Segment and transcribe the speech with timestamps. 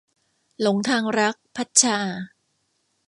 [0.61, 1.97] หลงทางรัก- พัดชา